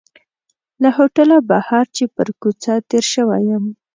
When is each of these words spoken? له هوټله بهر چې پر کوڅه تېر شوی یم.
له 0.81 0.89
هوټله 0.97 1.37
بهر 1.49 1.85
چې 1.95 2.03
پر 2.15 2.27
کوڅه 2.41 2.73
تېر 2.89 3.03
شوی 3.13 3.41
یم. 3.49 3.65